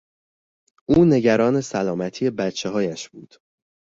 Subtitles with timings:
[0.85, 3.33] او نگران سلامتی بچههایش بود.